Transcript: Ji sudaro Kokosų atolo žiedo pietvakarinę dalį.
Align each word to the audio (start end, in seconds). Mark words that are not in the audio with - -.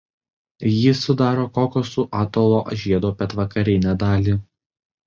Ji 0.77 0.93
sudaro 1.01 1.45
Kokosų 1.59 2.07
atolo 2.25 2.65
žiedo 2.87 3.17
pietvakarinę 3.21 3.99
dalį. 4.07 4.41